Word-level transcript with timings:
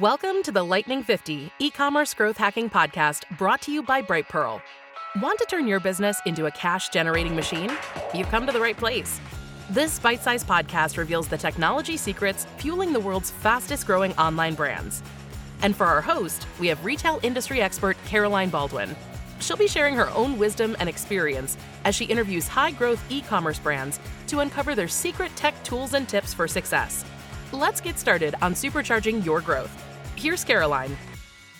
Welcome 0.00 0.42
to 0.44 0.52
the 0.52 0.64
Lightning 0.64 1.02
50 1.02 1.52
e 1.58 1.70
commerce 1.70 2.14
growth 2.14 2.38
hacking 2.38 2.70
podcast 2.70 3.24
brought 3.36 3.60
to 3.60 3.70
you 3.70 3.82
by 3.82 4.00
Brightpearl. 4.00 4.62
Want 5.20 5.38
to 5.38 5.44
turn 5.44 5.68
your 5.68 5.80
business 5.80 6.18
into 6.24 6.46
a 6.46 6.50
cash 6.50 6.88
generating 6.88 7.36
machine? 7.36 7.70
You've 8.14 8.30
come 8.30 8.46
to 8.46 8.52
the 8.52 8.60
right 8.60 8.74
place. 8.74 9.20
This 9.68 9.98
bite 9.98 10.22
sized 10.22 10.48
podcast 10.48 10.96
reveals 10.96 11.28
the 11.28 11.36
technology 11.36 11.98
secrets 11.98 12.46
fueling 12.56 12.94
the 12.94 13.00
world's 13.00 13.32
fastest 13.32 13.86
growing 13.86 14.14
online 14.14 14.54
brands. 14.54 15.02
And 15.60 15.76
for 15.76 15.84
our 15.84 16.00
host, 16.00 16.46
we 16.58 16.68
have 16.68 16.82
retail 16.86 17.20
industry 17.22 17.60
expert 17.60 17.98
Caroline 18.06 18.48
Baldwin. 18.48 18.96
She'll 19.40 19.58
be 19.58 19.68
sharing 19.68 19.94
her 19.96 20.08
own 20.12 20.38
wisdom 20.38 20.74
and 20.80 20.88
experience 20.88 21.58
as 21.84 21.94
she 21.94 22.06
interviews 22.06 22.48
high 22.48 22.70
growth 22.70 23.04
e 23.10 23.20
commerce 23.20 23.58
brands 23.58 24.00
to 24.28 24.40
uncover 24.40 24.74
their 24.74 24.88
secret 24.88 25.36
tech 25.36 25.62
tools 25.64 25.92
and 25.92 26.08
tips 26.08 26.32
for 26.32 26.48
success. 26.48 27.04
Let's 27.52 27.82
get 27.82 27.98
started 27.98 28.34
on 28.40 28.54
supercharging 28.54 29.22
your 29.26 29.42
growth. 29.42 29.70
Here's 30.16 30.42
Caroline. 30.42 30.96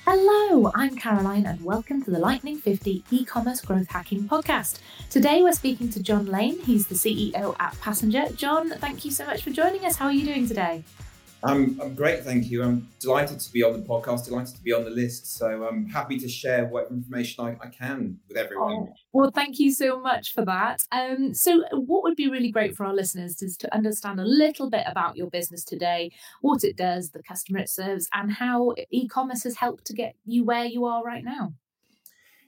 Hello, 0.07 0.73
I'm 0.75 0.97
Caroline, 0.97 1.45
and 1.45 1.63
welcome 1.63 2.03
to 2.05 2.11
the 2.11 2.19
Lightning 2.19 2.57
50 2.57 3.05
e 3.11 3.25
commerce 3.27 3.61
growth 3.61 3.89
hacking 3.89 4.25
podcast. 4.25 4.79
Today, 5.11 5.43
we're 5.43 5.53
speaking 5.53 5.91
to 5.91 6.03
John 6.03 6.25
Lane. 6.25 6.59
He's 6.61 6.87
the 6.87 6.95
CEO 6.95 7.55
at 7.61 7.79
Passenger. 7.83 8.31
John, 8.35 8.71
thank 8.71 9.05
you 9.05 9.11
so 9.11 9.27
much 9.27 9.43
for 9.43 9.51
joining 9.51 9.85
us. 9.85 9.97
How 9.97 10.07
are 10.07 10.13
you 10.13 10.25
doing 10.25 10.49
today? 10.49 10.83
I'm, 11.45 11.81
I'm 11.81 11.95
great, 11.95 12.23
thank 12.23 12.51
you. 12.51 12.63
I'm 12.63 12.89
delighted 13.01 13.41
to 13.41 13.53
be 13.53 13.63
on 13.63 13.73
the 13.73 13.81
podcast, 13.81 14.27
delighted 14.27 14.55
to 14.55 14.63
be 14.63 14.73
on 14.73 14.85
the 14.85 14.91
list. 14.91 15.37
So 15.37 15.67
I'm 15.67 15.87
happy 15.87 16.17
to 16.19 16.29
share 16.29 16.67
what 16.67 16.89
information 16.91 17.45
I, 17.45 17.57
I 17.61 17.69
can 17.69 18.19
with 18.29 18.37
everyone. 18.37 18.73
Oh, 18.73 18.95
well, 19.13 19.31
thank 19.35 19.59
you 19.59 19.73
so 19.73 19.99
much 19.99 20.33
for 20.33 20.45
that. 20.45 20.83
Um, 20.93 21.35
so, 21.35 21.65
what 21.73 22.05
would 22.05 22.17
be 22.17 22.29
really 22.29 22.51
great 22.51 22.77
for 22.77 22.87
our 22.87 22.95
listeners 22.95 23.43
is 23.43 23.57
to 23.59 23.75
understand 23.75 24.21
a 24.21 24.25
little 24.25 24.71
bit 24.71 24.85
about 24.87 25.17
your 25.17 25.31
business 25.31 25.65
today, 25.65 26.13
what 26.43 26.63
it 26.63 26.77
does, 26.77 27.11
the 27.11 27.23
customer 27.23 27.59
it 27.59 27.69
serves, 27.69 28.09
and 28.13 28.33
how 28.33 28.75
e 28.91 29.09
commerce 29.09 29.43
has 29.43 29.57
helped 29.57 29.85
to 29.87 29.95
get 29.95 30.15
you 30.25 30.45
where 30.45 30.67
you 30.67 30.85
are 30.85 31.03
right 31.03 31.25
now. 31.25 31.55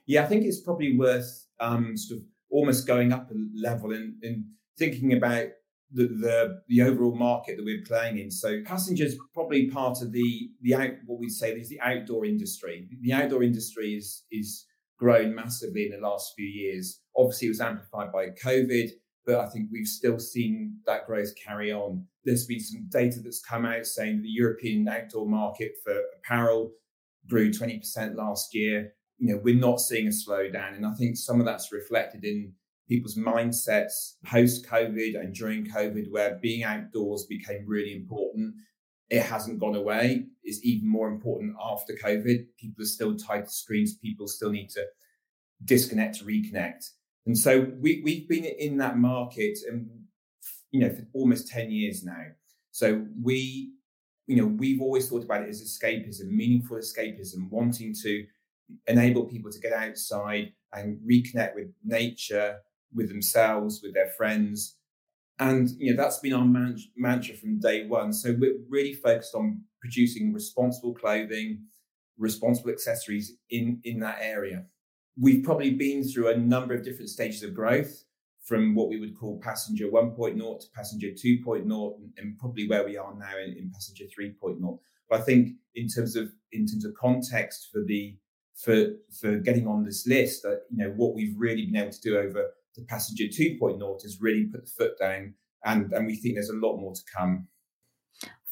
Yeah, 0.05 0.23
I 0.23 0.27
think 0.27 0.45
it's 0.45 0.61
probably 0.61 0.97
worth 0.97 1.47
um, 1.59 1.97
sort 1.97 2.19
of 2.19 2.25
almost 2.49 2.87
going 2.87 3.11
up 3.11 3.29
a 3.31 3.33
level 3.55 3.91
in, 3.91 4.17
in 4.21 4.45
thinking 4.77 5.13
about 5.13 5.47
the, 5.95 6.07
the, 6.07 6.61
the 6.67 6.81
overall 6.81 7.15
market 7.15 7.55
that 7.55 7.65
we're 7.65 7.83
playing 7.85 8.19
in. 8.19 8.29
So 8.29 8.61
passengers 8.65 9.15
probably 9.33 9.69
part 9.69 10.01
of 10.01 10.11
the 10.11 10.49
the 10.61 10.75
out 10.75 10.91
what 11.05 11.19
we'd 11.19 11.29
say 11.29 11.51
is 11.51 11.69
the 11.69 11.79
outdoor 11.81 12.25
industry. 12.25 12.87
The 13.01 13.13
outdoor 13.13 13.43
industry 13.43 13.93
is 13.93 14.23
is 14.31 14.65
grown 14.99 15.33
massively 15.33 15.85
in 15.85 15.91
the 15.91 16.07
last 16.07 16.33
few 16.35 16.45
years. 16.45 17.01
Obviously, 17.17 17.47
it 17.47 17.51
was 17.51 17.61
amplified 17.61 18.11
by 18.11 18.27
COVID, 18.43 18.89
but 19.25 19.39
I 19.39 19.47
think 19.47 19.69
we've 19.71 19.87
still 19.87 20.19
seen 20.19 20.77
that 20.85 21.07
growth 21.07 21.33
carry 21.43 21.71
on. 21.71 22.05
There's 22.25 22.45
been 22.45 22.59
some 22.59 22.87
data 22.89 23.19
that's 23.21 23.41
come 23.41 23.65
out 23.65 23.85
saying 23.85 24.21
the 24.21 24.29
European 24.29 24.87
outdoor 24.87 25.27
market 25.27 25.73
for 25.83 25.95
apparel 26.19 26.71
grew 27.27 27.51
20% 27.51 28.15
last 28.15 28.53
year. 28.53 28.93
You 29.17 29.33
know, 29.33 29.41
we're 29.43 29.55
not 29.55 29.79
seeing 29.79 30.07
a 30.07 30.11
slowdown, 30.11 30.75
and 30.75 30.85
I 30.85 30.93
think 30.93 31.15
some 31.15 31.39
of 31.39 31.45
that's 31.45 31.71
reflected 31.71 32.25
in 32.25 32.53
people's 32.87 33.15
mindsets 33.15 34.15
post 34.25 34.65
COVID 34.67 35.19
and 35.19 35.33
during 35.33 35.65
COVID, 35.65 36.11
where 36.11 36.39
being 36.41 36.63
outdoors 36.63 37.25
became 37.25 37.65
really 37.65 37.93
important. 37.93 38.53
It 39.09 39.21
hasn't 39.21 39.59
gone 39.59 39.75
away. 39.75 40.25
It's 40.43 40.63
even 40.63 40.87
more 40.87 41.07
important 41.07 41.55
after 41.61 41.93
COVID. 41.93 42.45
People 42.57 42.83
are 42.83 42.87
still 42.87 43.15
tied 43.15 43.45
to 43.45 43.51
screens. 43.51 43.95
People 43.95 44.27
still 44.27 44.51
need 44.51 44.69
to 44.71 44.85
disconnect 45.63 46.25
reconnect. 46.25 46.89
And 47.25 47.37
so 47.37 47.67
we, 47.79 48.01
we've 48.03 48.27
been 48.27 48.45
in 48.45 48.77
that 48.77 48.97
market 48.97 49.57
and, 49.69 49.87
you 50.71 50.81
know, 50.81 50.89
for 50.89 51.07
almost 51.13 51.47
10 51.47 51.71
years 51.71 52.03
now. 52.03 52.23
So 52.71 53.05
we, 53.21 53.71
you 54.27 54.35
know, 54.35 54.45
we've 54.45 54.81
always 54.81 55.09
thought 55.09 55.23
about 55.23 55.43
it 55.43 55.49
as 55.49 55.61
escapism, 55.61 56.27
meaningful 56.29 56.77
escapism, 56.77 57.49
wanting 57.49 57.95
to 58.03 58.25
enable 58.87 59.25
people 59.25 59.51
to 59.51 59.59
get 59.59 59.73
outside 59.73 60.51
and 60.73 60.99
reconnect 61.09 61.55
with 61.55 61.67
nature, 61.83 62.57
with 62.93 63.09
themselves, 63.09 63.81
with 63.83 63.93
their 63.93 64.09
friends. 64.17 64.77
And 65.39 65.69
you 65.77 65.91
know 65.91 66.01
that's 66.01 66.19
been 66.19 66.33
our 66.33 66.45
man- 66.45 66.79
mantra 66.95 67.35
from 67.35 67.59
day 67.59 67.85
one. 67.87 68.13
So 68.13 68.35
we're 68.37 68.57
really 68.69 68.93
focused 68.93 69.35
on 69.35 69.63
producing 69.81 70.33
responsible 70.33 70.93
clothing, 70.93 71.63
responsible 72.17 72.71
accessories 72.71 73.33
in 73.49 73.81
in 73.83 73.99
that 73.99 74.19
area. 74.21 74.65
We've 75.19 75.43
probably 75.43 75.71
been 75.71 76.03
through 76.03 76.29
a 76.29 76.37
number 76.37 76.73
of 76.73 76.83
different 76.83 77.09
stages 77.09 77.43
of 77.43 77.53
growth, 77.53 78.05
from 78.45 78.75
what 78.75 78.89
we 78.89 78.99
would 78.99 79.17
call 79.17 79.39
passenger 79.41 79.87
1.0 79.87 80.59
to 80.59 80.67
passenger 80.75 81.07
2.0, 81.07 81.99
and 82.17 82.37
probably 82.37 82.67
where 82.67 82.85
we 82.85 82.95
are 82.95 83.13
now 83.15 83.37
in, 83.43 83.57
in 83.57 83.71
passenger 83.73 84.05
3.0. 84.05 84.79
But 85.09 85.19
I 85.19 85.23
think 85.23 85.53
in 85.73 85.87
terms 85.87 86.15
of 86.15 86.31
in 86.51 86.65
terms 86.67 86.85
of 86.85 86.93
context 86.93 87.69
for 87.73 87.83
the 87.83 88.15
for 88.55 88.93
for 89.19 89.37
getting 89.37 89.67
on 89.67 89.83
this 89.83 90.07
list, 90.07 90.45
uh, 90.45 90.57
you 90.69 90.77
know 90.77 90.93
what 90.95 91.15
we've 91.15 91.35
really 91.37 91.65
been 91.65 91.75
able 91.75 91.91
to 91.91 92.01
do 92.01 92.17
over 92.17 92.51
the 92.75 92.83
Passenger 92.85 93.25
2.0 93.25 94.01
has 94.01 94.21
really 94.21 94.45
put 94.45 94.65
the 94.65 94.71
foot 94.77 94.97
down, 94.99 95.33
and, 95.63 95.91
and 95.93 96.05
we 96.05 96.15
think 96.15 96.35
there's 96.35 96.49
a 96.49 96.53
lot 96.53 96.77
more 96.77 96.93
to 96.93 97.01
come. 97.15 97.47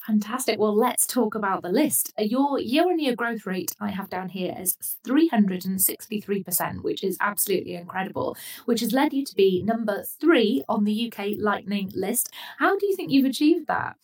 Fantastic. 0.05 0.59
Well, 0.59 0.75
let's 0.75 1.07
talk 1.07 1.33
about 1.33 1.61
the 1.63 1.69
list. 1.69 2.13
Your 2.17 2.59
year 2.59 2.83
on 2.83 2.99
year 2.99 3.15
growth 3.15 3.45
rate 3.45 3.73
I 3.79 3.89
have 3.91 4.09
down 4.09 4.29
here 4.29 4.53
is 4.59 4.75
363%, 5.07 6.83
which 6.83 7.05
is 7.05 7.15
absolutely 7.21 7.75
incredible, 7.75 8.35
which 8.65 8.81
has 8.81 8.91
led 8.91 9.13
you 9.13 9.23
to 9.23 9.35
be 9.35 9.63
number 9.63 10.03
three 10.19 10.61
on 10.67 10.83
the 10.83 11.09
UK 11.09 11.35
Lightning 11.37 11.89
list. 11.95 12.33
How 12.59 12.77
do 12.77 12.85
you 12.85 12.97
think 12.97 13.11
you've 13.11 13.25
achieved 13.25 13.67
that? 13.67 13.95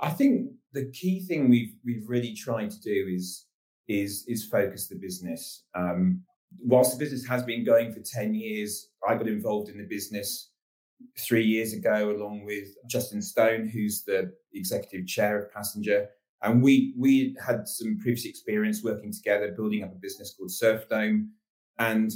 I 0.00 0.10
think 0.10 0.50
the 0.72 0.90
key 0.92 1.20
thing 1.20 1.50
we've 1.50 1.74
we've 1.84 2.08
really 2.08 2.34
tried 2.34 2.70
to 2.70 2.80
do 2.80 3.06
is 3.10 3.46
is 3.86 4.24
is 4.28 4.46
focus 4.46 4.88
the 4.88 4.96
business. 4.96 5.64
Um, 5.74 6.22
whilst 6.60 6.92
the 6.92 7.04
business 7.04 7.26
has 7.26 7.42
been 7.42 7.64
going 7.64 7.92
for 7.92 8.00
10 8.00 8.34
years, 8.34 8.88
I 9.06 9.14
got 9.14 9.28
involved 9.28 9.68
in 9.70 9.78
the 9.78 9.84
business 9.84 10.50
three 11.18 11.44
years 11.44 11.72
ago, 11.72 12.10
along 12.10 12.44
with 12.44 12.68
Justin 12.86 13.22
Stone, 13.22 13.68
who's 13.68 14.02
the 14.04 14.32
executive 14.52 15.06
chair 15.06 15.38
of 15.38 15.52
Passenger. 15.52 16.08
And 16.42 16.62
we 16.62 16.94
we 16.96 17.36
had 17.44 17.66
some 17.66 17.98
previous 17.98 18.24
experience 18.24 18.82
working 18.82 19.12
together, 19.12 19.54
building 19.56 19.82
up 19.82 19.92
a 19.92 19.98
business 19.98 20.34
called 20.36 20.50
Surfdome. 20.50 21.28
And 21.78 22.12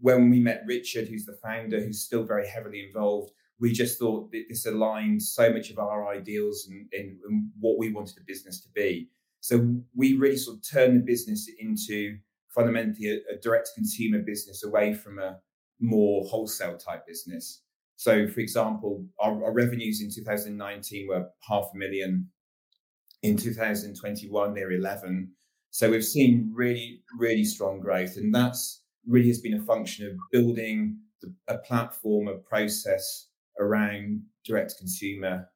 when 0.00 0.30
we 0.30 0.40
met 0.40 0.62
Richard, 0.66 1.08
who's 1.08 1.26
the 1.26 1.38
founder, 1.42 1.80
who's 1.80 2.02
still 2.02 2.24
very 2.24 2.46
heavily 2.46 2.84
involved, 2.86 3.32
we 3.58 3.72
just 3.72 3.98
thought 3.98 4.30
that 4.32 4.44
this 4.48 4.66
aligned 4.66 5.22
so 5.22 5.52
much 5.52 5.70
of 5.70 5.78
our 5.78 6.08
ideals 6.08 6.68
and, 6.70 6.86
and, 6.92 7.18
and 7.28 7.50
what 7.58 7.78
we 7.78 7.92
wanted 7.92 8.16
the 8.16 8.24
business 8.26 8.60
to 8.62 8.68
be. 8.74 9.08
So 9.40 9.76
we 9.94 10.16
really 10.16 10.36
sort 10.36 10.58
of 10.58 10.68
turned 10.68 10.96
the 10.96 11.04
business 11.04 11.48
into 11.58 12.18
fundamentally 12.56 13.10
a, 13.10 13.34
a 13.34 13.38
direct 13.40 13.70
consumer 13.76 14.18
business 14.20 14.64
away 14.64 14.94
from 14.94 15.20
a 15.20 15.38
more 15.78 16.24
wholesale 16.24 16.76
type 16.76 17.06
business. 17.06 17.62
So, 17.96 18.26
for 18.26 18.40
example, 18.40 19.06
our, 19.20 19.44
our, 19.44 19.52
revenues 19.52 20.02
in 20.02 20.10
2019 20.10 21.08
were 21.08 21.28
half 21.40 21.70
a 21.72 21.76
million. 21.76 22.28
In 23.22 23.36
2021, 23.36 24.54
they're 24.54 24.72
11. 24.72 25.30
So 25.70 25.90
we've 25.90 26.04
seen 26.04 26.50
really, 26.54 27.02
really 27.18 27.44
strong 27.44 27.80
growth, 27.80 28.16
and 28.16 28.34
that's 28.34 28.82
really 29.06 29.28
has 29.28 29.40
been 29.40 29.54
a 29.54 29.62
function 29.62 30.06
of 30.06 30.16
building 30.32 30.98
the, 31.22 31.34
a 31.48 31.58
platform, 31.58 32.28
a 32.28 32.36
process 32.36 33.28
around 33.58 34.22
direct 34.44 34.74
consumer 34.78 35.48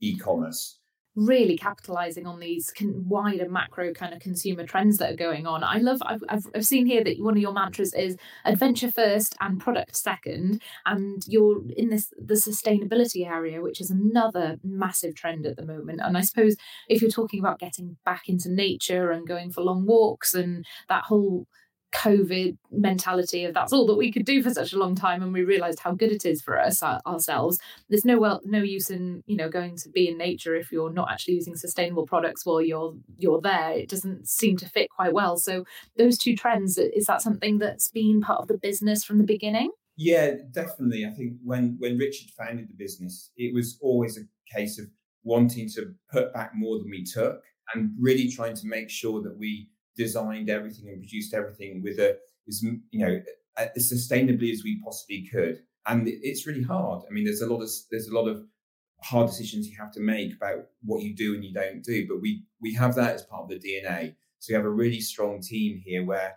e-commerce 0.00 0.79
really 1.26 1.56
capitalizing 1.56 2.26
on 2.26 2.40
these 2.40 2.70
con- 2.70 3.04
wider 3.06 3.48
macro 3.48 3.92
kind 3.92 4.14
of 4.14 4.20
consumer 4.20 4.66
trends 4.66 4.96
that 4.98 5.12
are 5.12 5.16
going 5.16 5.46
on. 5.46 5.62
I 5.62 5.76
love, 5.78 5.98
I've, 6.04 6.22
I've, 6.28 6.46
I've, 6.54 6.66
seen 6.66 6.86
here 6.86 7.04
that 7.04 7.20
one 7.20 7.36
of 7.36 7.42
your 7.42 7.52
mantras 7.52 7.92
is 7.92 8.16
adventure 8.44 8.90
first 8.90 9.36
and 9.40 9.60
product 9.60 9.96
second. 9.96 10.62
And 10.86 11.22
you're 11.26 11.62
in 11.76 11.90
this, 11.90 12.12
the 12.18 12.34
sustainability 12.34 13.26
area, 13.26 13.60
which 13.60 13.80
is 13.80 13.90
another 13.90 14.56
massive 14.64 15.14
trend 15.14 15.46
at 15.46 15.56
the 15.56 15.66
moment. 15.66 16.00
And 16.02 16.16
I 16.16 16.22
suppose 16.22 16.56
if 16.88 17.02
you're 17.02 17.10
talking 17.10 17.40
about 17.40 17.58
getting 17.58 17.96
back 18.04 18.28
into 18.28 18.50
nature 18.50 19.10
and 19.10 19.28
going 19.28 19.52
for 19.52 19.60
long 19.60 19.84
walks 19.84 20.34
and 20.34 20.64
that 20.88 21.04
whole 21.04 21.46
COVID 21.94 22.56
mentality 22.70 23.44
of 23.44 23.54
that's 23.54 23.72
all 23.72 23.86
that 23.86 23.96
we 23.96 24.12
could 24.12 24.24
do 24.24 24.42
for 24.42 24.50
such 24.50 24.72
a 24.72 24.78
long 24.78 24.94
time, 24.94 25.22
and 25.22 25.32
we 25.32 25.42
realised 25.42 25.80
how 25.80 25.92
good 25.92 26.12
it 26.12 26.24
is 26.24 26.40
for 26.40 26.58
us 26.58 26.82
uh, 26.82 27.00
ourselves. 27.06 27.58
There's 27.88 28.04
no 28.04 28.18
well, 28.18 28.40
no 28.44 28.62
use 28.62 28.90
in 28.90 29.22
you 29.26 29.36
know 29.36 29.48
going 29.48 29.76
to 29.76 29.88
be 29.88 30.08
in 30.08 30.18
nature 30.18 30.54
if 30.54 30.70
you're 30.70 30.92
not 30.92 31.10
actually 31.10 31.34
using 31.34 31.56
sustainable 31.56 32.06
products 32.06 32.46
while 32.46 32.60
you're 32.62 32.94
you're 33.18 33.40
there. 33.40 33.72
It 33.72 33.88
doesn't 33.88 34.28
seem 34.28 34.56
to 34.58 34.68
fit 34.68 34.88
quite 34.90 35.12
well. 35.12 35.36
So 35.36 35.64
those 35.96 36.16
two 36.16 36.36
trends 36.36 36.78
is 36.78 37.06
that 37.06 37.22
something 37.22 37.58
that's 37.58 37.90
been 37.90 38.20
part 38.20 38.40
of 38.40 38.48
the 38.48 38.58
business 38.58 39.04
from 39.04 39.18
the 39.18 39.24
beginning? 39.24 39.70
Yeah, 39.96 40.34
definitely. 40.52 41.04
I 41.04 41.10
think 41.10 41.34
when 41.44 41.76
when 41.78 41.98
Richard 41.98 42.30
founded 42.30 42.68
the 42.68 42.74
business, 42.74 43.32
it 43.36 43.52
was 43.52 43.78
always 43.82 44.18
a 44.18 44.56
case 44.56 44.78
of 44.78 44.86
wanting 45.24 45.68
to 45.70 45.92
put 46.10 46.32
back 46.32 46.52
more 46.54 46.78
than 46.78 46.88
we 46.90 47.04
took, 47.04 47.42
and 47.74 47.90
really 47.98 48.30
trying 48.30 48.54
to 48.54 48.66
make 48.66 48.88
sure 48.88 49.20
that 49.22 49.36
we 49.36 49.68
designed 50.04 50.48
everything 50.48 50.88
and 50.88 51.00
produced 51.00 51.34
everything 51.34 51.82
with 51.82 51.98
a 51.98 52.16
as 52.48 52.62
you 52.62 53.00
know 53.04 53.20
as 53.56 53.92
sustainably 53.92 54.50
as 54.52 54.62
we 54.64 54.80
possibly 54.84 55.20
could 55.32 55.56
and 55.86 56.08
it's 56.28 56.46
really 56.46 56.62
hard 56.62 57.02
i 57.08 57.10
mean 57.12 57.24
there's 57.24 57.42
a 57.42 57.52
lot 57.52 57.62
of 57.66 57.70
there's 57.90 58.08
a 58.08 58.14
lot 58.14 58.28
of 58.28 58.38
hard 59.02 59.28
decisions 59.28 59.68
you 59.68 59.76
have 59.78 59.92
to 59.92 60.00
make 60.00 60.34
about 60.34 60.66
what 60.84 61.02
you 61.02 61.14
do 61.14 61.34
and 61.34 61.44
you 61.44 61.52
don't 61.52 61.82
do. 61.82 62.06
But 62.06 62.20
we 62.20 62.44
we 62.60 62.74
have 62.74 62.94
that 62.96 63.14
as 63.14 63.22
part 63.22 63.44
of 63.44 63.48
the 63.48 63.58
DNA. 63.58 64.14
So 64.38 64.52
we 64.52 64.54
have 64.54 64.64
a 64.64 64.70
really 64.70 65.00
strong 65.00 65.40
team 65.40 65.80
here 65.84 66.04
where 66.04 66.36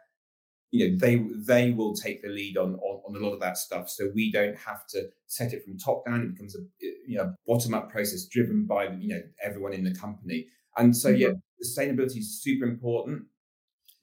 you 0.72 0.90
know 0.90 0.98
they 0.98 1.26
they 1.36 1.72
will 1.72 1.94
take 1.94 2.22
the 2.22 2.30
lead 2.30 2.58
on, 2.58 2.76
on, 2.76 3.02
on 3.08 3.16
a 3.16 3.26
lot 3.26 3.34
of 3.34 3.40
that 3.42 3.58
stuff. 3.58 3.90
So 3.90 4.10
we 4.14 4.32
don't 4.32 4.58
have 4.58 4.88
to 4.88 5.10
set 5.28 5.54
it 5.54 5.64
from 5.64 5.78
top 5.78 6.06
down. 6.06 6.22
It 6.22 6.34
becomes 6.34 6.56
a 6.56 6.60
you 7.08 7.18
know 7.18 7.34
bottom 7.48 7.74
up 7.74 7.92
process 7.92 8.26
driven 8.26 8.66
by 8.66 8.90
you 8.90 9.10
know 9.10 9.22
everyone 9.42 9.74
in 9.74 9.84
the 9.84 9.96
company. 9.96 10.48
And 10.78 10.96
so 10.96 11.10
yeah, 11.10 11.30
mm-hmm. 11.30 11.82
sustainability 11.82 12.18
is 12.18 12.42
super 12.42 12.66
important. 12.66 13.24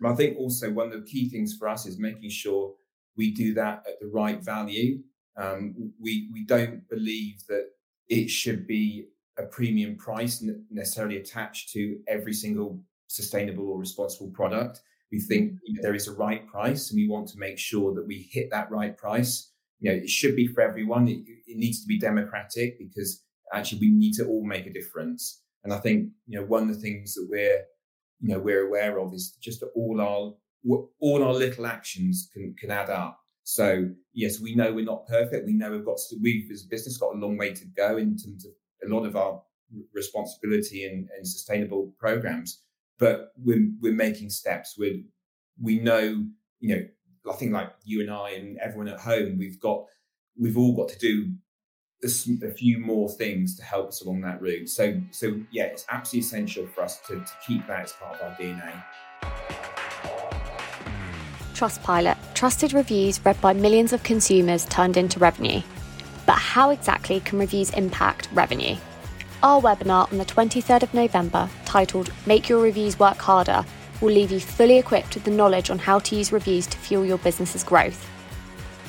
But 0.00 0.12
I 0.12 0.14
think 0.14 0.38
also 0.38 0.70
one 0.70 0.92
of 0.92 0.92
the 0.92 1.10
key 1.10 1.28
things 1.28 1.56
for 1.56 1.68
us 1.68 1.86
is 1.86 1.98
making 1.98 2.30
sure 2.30 2.74
we 3.16 3.30
do 3.32 3.54
that 3.54 3.84
at 3.86 4.00
the 4.00 4.08
right 4.08 4.42
value. 4.42 5.00
Um, 5.36 5.92
we 6.00 6.28
we 6.32 6.44
don't 6.44 6.88
believe 6.88 7.42
that 7.48 7.66
it 8.08 8.28
should 8.28 8.66
be 8.66 9.08
a 9.38 9.44
premium 9.44 9.96
price 9.96 10.44
necessarily 10.70 11.16
attached 11.16 11.70
to 11.72 11.98
every 12.08 12.32
single 12.32 12.82
sustainable 13.06 13.68
or 13.68 13.78
responsible 13.78 14.30
product. 14.30 14.80
We 15.12 15.20
think 15.20 15.52
mm-hmm. 15.52 15.82
there 15.82 15.94
is 15.94 16.08
a 16.08 16.12
right 16.12 16.46
price, 16.46 16.90
and 16.90 16.96
we 16.96 17.08
want 17.08 17.28
to 17.28 17.38
make 17.38 17.58
sure 17.58 17.94
that 17.94 18.06
we 18.06 18.28
hit 18.30 18.50
that 18.50 18.70
right 18.70 18.96
price. 18.96 19.52
You 19.80 19.90
know, 19.90 19.96
it 19.96 20.10
should 20.10 20.36
be 20.36 20.46
for 20.46 20.60
everyone. 20.60 21.08
It, 21.08 21.20
it 21.46 21.56
needs 21.56 21.80
to 21.82 21.86
be 21.86 21.98
democratic 21.98 22.78
because 22.78 23.22
actually 23.52 23.80
we 23.80 23.90
need 23.90 24.14
to 24.14 24.26
all 24.26 24.44
make 24.44 24.66
a 24.66 24.72
difference. 24.72 25.42
And 25.64 25.72
I 25.72 25.78
think 25.78 26.10
you 26.26 26.38
know 26.38 26.46
one 26.46 26.62
of 26.62 26.74
the 26.74 26.80
things 26.80 27.14
that 27.14 27.26
we're 27.28 27.62
you 28.20 28.32
know 28.32 28.38
we're 28.38 28.66
aware 28.66 28.98
of 28.98 29.14
is 29.14 29.36
just 29.40 29.60
that 29.60 29.70
all 29.74 30.00
our 30.00 30.34
all 31.00 31.24
our 31.24 31.32
little 31.32 31.66
actions 31.66 32.30
can 32.32 32.54
can 32.58 32.70
add 32.70 32.90
up. 32.90 33.18
So 33.44 33.88
yes, 34.12 34.40
we 34.40 34.54
know 34.54 34.72
we're 34.72 34.84
not 34.84 35.06
perfect. 35.06 35.46
We 35.46 35.54
know 35.54 35.70
we've 35.70 35.84
got 35.84 35.98
we've 36.20 36.50
as 36.50 36.64
a 36.64 36.68
business 36.68 36.98
got 36.98 37.14
a 37.14 37.18
long 37.18 37.36
way 37.36 37.52
to 37.54 37.64
go 37.76 37.96
in 37.96 38.16
terms 38.16 38.44
of 38.44 38.52
a 38.88 38.94
lot 38.94 39.06
of 39.06 39.16
our 39.16 39.42
responsibility 39.94 40.84
and, 40.84 41.08
and 41.16 41.26
sustainable 41.26 41.92
programs. 41.98 42.62
But 42.98 43.32
we're 43.36 43.70
we're 43.80 43.94
making 43.94 44.30
steps. 44.30 44.76
We 44.78 45.06
we 45.60 45.80
know 45.80 46.24
you 46.60 46.76
know 46.76 46.82
I 47.30 47.36
think 47.36 47.52
like 47.52 47.72
you 47.84 48.00
and 48.00 48.10
I 48.10 48.30
and 48.30 48.58
everyone 48.58 48.88
at 48.88 49.00
home 49.00 49.38
we've 49.38 49.60
got 49.60 49.84
we've 50.38 50.58
all 50.58 50.76
got 50.76 50.88
to 50.90 50.98
do 50.98 51.32
a 52.02 52.50
few 52.50 52.78
more 52.78 53.08
things 53.08 53.56
to 53.56 53.62
help 53.62 53.88
us 53.88 54.02
along 54.02 54.22
that 54.22 54.40
route. 54.40 54.68
So 54.68 55.00
so 55.10 55.40
yeah, 55.50 55.64
it's 55.64 55.84
absolutely 55.90 56.26
essential 56.26 56.66
for 56.66 56.82
us 56.82 57.00
to, 57.06 57.16
to 57.16 57.32
keep 57.46 57.66
that 57.66 57.84
as 57.84 57.92
part 57.92 58.20
of 58.20 58.22
our 58.22 58.36
DNA. 58.36 58.82
Trustpilot, 61.54 62.16
trusted 62.34 62.72
reviews 62.72 63.22
read 63.24 63.38
by 63.40 63.52
millions 63.52 63.92
of 63.92 64.02
consumers 64.02 64.64
turned 64.66 64.96
into 64.96 65.18
revenue. 65.18 65.60
But 66.24 66.38
how 66.38 66.70
exactly 66.70 67.20
can 67.20 67.38
reviews 67.38 67.70
impact 67.70 68.28
revenue? 68.32 68.76
Our 69.42 69.60
webinar 69.60 70.10
on 70.10 70.18
the 70.18 70.24
23rd 70.24 70.82
of 70.82 70.94
November, 70.94 71.50
titled 71.64 72.12
Make 72.26 72.48
Your 72.48 72.62
Reviews 72.62 72.98
Work 72.98 73.18
Harder, 73.18 73.64
will 74.00 74.12
leave 74.12 74.30
you 74.30 74.40
fully 74.40 74.78
equipped 74.78 75.14
with 75.14 75.24
the 75.24 75.30
knowledge 75.30 75.70
on 75.70 75.78
how 75.78 75.98
to 75.98 76.16
use 76.16 76.32
reviews 76.32 76.66
to 76.66 76.78
fuel 76.78 77.04
your 77.04 77.18
business's 77.18 77.64
growth. 77.64 78.09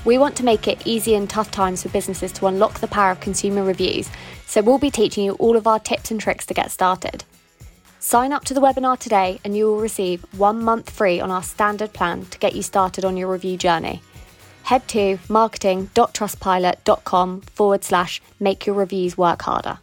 We 0.03 0.17
want 0.17 0.35
to 0.37 0.43
make 0.43 0.67
it 0.67 0.81
easy 0.85 1.13
in 1.13 1.27
tough 1.27 1.51
times 1.51 1.83
for 1.83 1.89
businesses 1.89 2.31
to 2.33 2.47
unlock 2.47 2.79
the 2.79 2.87
power 2.87 3.11
of 3.11 3.19
consumer 3.19 3.63
reviews, 3.63 4.09
so 4.47 4.61
we'll 4.61 4.79
be 4.79 4.89
teaching 4.89 5.23
you 5.23 5.33
all 5.33 5.55
of 5.55 5.67
our 5.67 5.77
tips 5.79 6.09
and 6.09 6.19
tricks 6.19 6.47
to 6.47 6.55
get 6.55 6.71
started. 6.71 7.23
Sign 7.99 8.33
up 8.33 8.43
to 8.45 8.55
the 8.55 8.61
webinar 8.61 8.97
today 8.97 9.39
and 9.43 9.55
you 9.55 9.67
will 9.67 9.79
receive 9.79 10.25
one 10.39 10.63
month 10.63 10.89
free 10.89 11.19
on 11.19 11.29
our 11.29 11.43
standard 11.43 11.93
plan 11.93 12.25
to 12.25 12.39
get 12.39 12.55
you 12.55 12.63
started 12.63 13.05
on 13.05 13.15
your 13.15 13.31
review 13.31 13.57
journey. 13.57 14.01
Head 14.63 14.87
to 14.87 15.19
marketing.trustpilot.com 15.29 17.41
forward 17.41 17.83
slash 17.83 18.23
make 18.39 18.65
your 18.65 18.75
reviews 18.75 19.19
work 19.19 19.43
harder. 19.43 19.77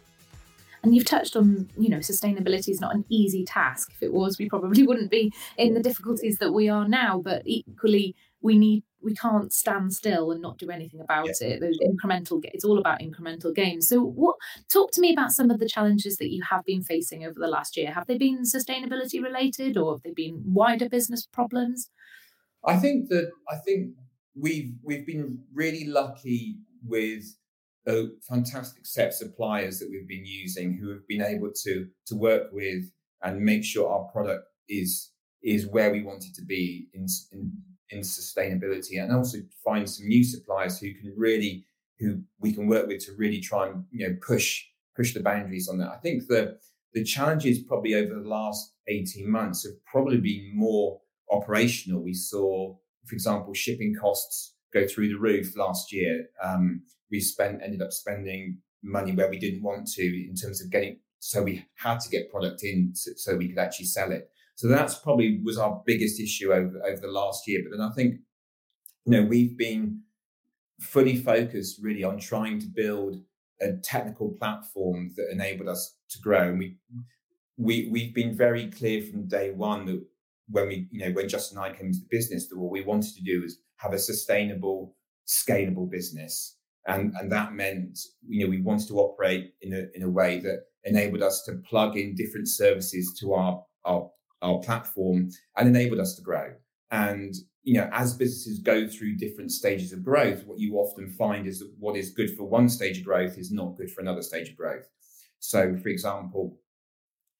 And 0.83 0.93
you've 0.93 1.05
touched 1.05 1.37
on, 1.37 1.69
you 1.77 1.87
know, 1.87 1.99
sustainability 1.99 2.67
is 2.69 2.81
not 2.81 2.93
an 2.93 3.05
easy 3.07 3.45
task. 3.45 3.93
If 3.95 4.03
it 4.03 4.11
was, 4.11 4.37
we 4.37 4.49
probably 4.49 4.83
wouldn't 4.87 5.11
be 5.11 5.31
in 5.57 5.73
the 5.73 5.81
difficulties 5.81 6.39
that 6.39 6.53
we 6.53 6.67
are 6.67 6.89
now. 6.89 7.19
But 7.19 7.43
equally, 7.45 8.17
we 8.41 8.57
need 8.57 8.83
we 9.01 9.15
can't 9.15 9.53
stand 9.53 9.93
still 9.93 10.31
and 10.31 10.41
not 10.41 10.57
do 10.57 10.69
anything 10.69 10.99
about 10.99 11.27
yeah. 11.27 11.47
it. 11.47 11.61
Those 11.61 11.79
incremental, 11.79 12.41
it's 12.43 12.65
all 12.65 12.79
about 12.79 12.99
incremental 12.99 13.53
gains. 13.53 13.87
So, 13.87 14.01
what? 14.01 14.35
Talk 14.71 14.91
to 14.93 15.01
me 15.01 15.13
about 15.13 15.31
some 15.31 15.49
of 15.49 15.59
the 15.59 15.67
challenges 15.67 16.17
that 16.17 16.31
you 16.31 16.43
have 16.49 16.65
been 16.65 16.83
facing 16.83 17.25
over 17.25 17.39
the 17.39 17.47
last 17.47 17.77
year. 17.77 17.91
Have 17.91 18.07
they 18.07 18.17
been 18.17 18.43
sustainability 18.43 19.21
related, 19.21 19.77
or 19.77 19.93
have 19.93 20.03
they 20.03 20.11
been 20.11 20.41
wider 20.45 20.89
business 20.89 21.25
problems? 21.25 21.89
I 22.65 22.75
think 22.75 23.09
that 23.09 23.31
I 23.49 23.55
think 23.57 23.93
we've 24.35 24.73
we've 24.83 25.05
been 25.05 25.39
really 25.53 25.85
lucky 25.85 26.57
with 26.85 27.23
a 27.87 28.07
fantastic 28.27 28.85
set 28.85 29.07
of 29.09 29.13
suppliers 29.13 29.79
that 29.79 29.89
we've 29.89 30.07
been 30.07 30.25
using 30.25 30.73
who 30.73 30.89
have 30.89 31.07
been 31.07 31.21
able 31.21 31.51
to 31.63 31.87
to 32.07 32.15
work 32.15 32.51
with 32.51 32.91
and 33.23 33.41
make 33.41 33.63
sure 33.63 33.89
our 33.89 34.03
product 34.11 34.45
is 34.67 35.11
is 35.41 35.67
where 35.67 35.91
we 35.91 36.03
want 36.03 36.25
it 36.25 36.35
to 36.35 36.43
be 36.43 36.89
in, 36.93 37.05
in 37.31 37.51
in 37.91 38.01
sustainability 38.01 39.01
and 39.01 39.11
also 39.11 39.39
find 39.63 39.89
some 39.89 40.07
new 40.07 40.23
suppliers 40.23 40.79
who 40.79 40.93
can 40.93 41.13
really 41.17 41.65
who 41.99 42.21
we 42.39 42.53
can 42.53 42.67
work 42.67 42.87
with 42.87 43.03
to 43.05 43.11
really 43.17 43.39
try 43.39 43.67
and 43.67 43.83
you 43.91 44.07
know 44.07 44.15
push 44.25 44.63
push 44.95 45.13
the 45.13 45.21
boundaries 45.21 45.67
on 45.67 45.77
that. 45.77 45.89
I 45.89 45.97
think 45.97 46.27
the 46.27 46.57
the 46.93 47.03
challenges 47.03 47.59
probably 47.59 47.95
over 47.95 48.15
the 48.15 48.27
last 48.27 48.73
18 48.87 49.29
months 49.29 49.63
have 49.63 49.83
probably 49.85 50.17
been 50.17 50.51
more 50.55 50.99
operational. 51.31 52.01
We 52.01 52.15
saw, 52.15 52.75
for 53.05 53.13
example, 53.13 53.53
shipping 53.53 53.95
costs 53.95 54.55
go 54.73 54.87
through 54.87 55.09
the 55.09 55.19
roof 55.19 55.55
last 55.55 55.93
year. 55.93 56.25
Um, 56.43 56.81
we 57.11 57.19
spent 57.19 57.61
ended 57.63 57.81
up 57.81 57.91
spending 57.91 58.59
money 58.81 59.13
where 59.13 59.29
we 59.29 59.37
didn't 59.37 59.61
want 59.61 59.87
to 59.87 60.03
in 60.03 60.35
terms 60.35 60.61
of 60.63 60.71
getting 60.71 60.99
so 61.19 61.43
we 61.43 61.65
had 61.75 61.99
to 61.99 62.09
get 62.09 62.31
product 62.31 62.63
in 62.63 62.91
so, 62.93 63.11
so 63.15 63.35
we 63.35 63.49
could 63.49 63.59
actually 63.59 63.85
sell 63.85 64.11
it. 64.11 64.29
So 64.59 64.67
that's 64.67 64.95
probably 64.95 65.39
was 65.41 65.57
our 65.57 65.81
biggest 65.85 66.19
issue 66.19 66.51
over, 66.51 66.85
over 66.85 66.99
the 66.99 67.07
last 67.07 67.47
year. 67.47 67.61
But 67.63 67.77
then 67.77 67.87
I 67.87 67.93
think, 67.93 68.15
you 69.05 69.13
know, 69.13 69.23
we've 69.23 69.57
been 69.57 70.01
fully 70.81 71.15
focused 71.15 71.79
really 71.81 72.03
on 72.03 72.19
trying 72.19 72.59
to 72.59 72.67
build 72.67 73.15
a 73.61 73.77
technical 73.77 74.31
platform 74.31 75.11
that 75.15 75.31
enabled 75.31 75.69
us 75.69 75.95
to 76.09 76.19
grow. 76.19 76.49
And 76.49 76.59
we 76.59 76.77
we 77.55 77.87
we've 77.89 78.13
been 78.13 78.35
very 78.35 78.69
clear 78.69 79.01
from 79.01 79.29
day 79.29 79.51
one 79.51 79.85
that 79.85 80.05
when 80.49 80.67
we, 80.67 80.89
you 80.91 81.05
know, 81.05 81.13
when 81.13 81.29
Justin 81.29 81.57
and 81.57 81.65
I 81.65 81.77
came 81.77 81.87
into 81.87 82.01
the 82.01 82.07
business, 82.17 82.49
that 82.49 82.59
what 82.59 82.69
we 82.69 82.81
wanted 82.81 83.15
to 83.15 83.23
do 83.23 83.43
was 83.43 83.59
have 83.77 83.93
a 83.93 83.97
sustainable, 83.97 84.93
scalable 85.25 85.89
business. 85.89 86.57
And 86.85 87.13
and 87.17 87.31
that 87.31 87.53
meant, 87.53 87.97
you 88.27 88.43
know, 88.43 88.49
we 88.49 88.59
wanted 88.59 88.89
to 88.89 88.99
operate 88.99 89.53
in 89.61 89.71
a 89.73 89.85
in 89.95 90.03
a 90.03 90.09
way 90.09 90.41
that 90.41 90.63
enabled 90.83 91.23
us 91.23 91.43
to 91.43 91.61
plug 91.69 91.95
in 91.95 92.13
different 92.13 92.49
services 92.49 93.15
to 93.21 93.33
our 93.35 93.63
our 93.85 94.09
our 94.41 94.59
platform 94.59 95.29
and 95.57 95.67
enabled 95.67 95.99
us 95.99 96.15
to 96.15 96.21
grow. 96.21 96.53
And 96.91 97.35
you 97.63 97.75
know, 97.75 97.89
as 97.91 98.15
businesses 98.15 98.59
go 98.59 98.87
through 98.87 99.17
different 99.17 99.51
stages 99.51 99.91
of 99.91 100.03
growth, 100.03 100.43
what 100.45 100.59
you 100.59 100.75
often 100.75 101.09
find 101.09 101.45
is 101.45 101.59
that 101.59 101.71
what 101.77 101.95
is 101.95 102.11
good 102.11 102.35
for 102.35 102.45
one 102.45 102.69
stage 102.69 102.99
of 102.99 103.05
growth 103.05 103.37
is 103.37 103.51
not 103.51 103.77
good 103.77 103.91
for 103.91 104.01
another 104.01 104.21
stage 104.21 104.49
of 104.49 104.57
growth. 104.57 104.89
So, 105.39 105.77
for 105.77 105.89
example, 105.89 106.57